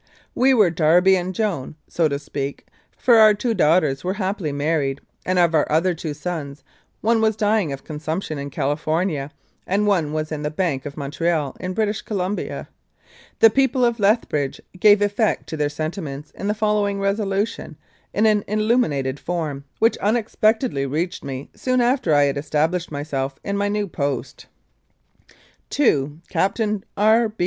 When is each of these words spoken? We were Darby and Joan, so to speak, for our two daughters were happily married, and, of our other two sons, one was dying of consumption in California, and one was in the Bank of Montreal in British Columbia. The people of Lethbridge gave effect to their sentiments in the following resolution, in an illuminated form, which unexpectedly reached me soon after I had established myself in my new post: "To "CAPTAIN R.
We 0.33 0.55
were 0.55 0.71
Darby 0.71 1.15
and 1.15 1.31
Joan, 1.35 1.75
so 1.87 2.07
to 2.07 2.17
speak, 2.17 2.65
for 2.97 3.17
our 3.19 3.35
two 3.35 3.53
daughters 3.53 4.03
were 4.03 4.15
happily 4.15 4.51
married, 4.51 4.99
and, 5.27 5.37
of 5.37 5.53
our 5.53 5.71
other 5.71 5.93
two 5.93 6.15
sons, 6.15 6.63
one 7.01 7.21
was 7.21 7.35
dying 7.35 7.71
of 7.71 7.83
consumption 7.83 8.39
in 8.39 8.49
California, 8.49 9.29
and 9.67 9.85
one 9.85 10.11
was 10.11 10.31
in 10.31 10.41
the 10.41 10.49
Bank 10.49 10.87
of 10.87 10.97
Montreal 10.97 11.55
in 11.59 11.75
British 11.75 12.01
Columbia. 12.01 12.67
The 13.41 13.51
people 13.51 13.85
of 13.85 13.99
Lethbridge 13.99 14.59
gave 14.79 15.03
effect 15.03 15.47
to 15.49 15.55
their 15.57 15.69
sentiments 15.69 16.31
in 16.31 16.47
the 16.47 16.55
following 16.55 16.99
resolution, 16.99 17.77
in 18.11 18.25
an 18.25 18.43
illuminated 18.47 19.19
form, 19.19 19.65
which 19.77 19.97
unexpectedly 19.99 20.87
reached 20.87 21.23
me 21.23 21.51
soon 21.53 21.79
after 21.79 22.11
I 22.11 22.23
had 22.23 22.37
established 22.37 22.91
myself 22.91 23.35
in 23.43 23.55
my 23.55 23.67
new 23.67 23.87
post: 23.87 24.47
"To 25.69 26.19
"CAPTAIN 26.29 26.85
R. 26.97 27.31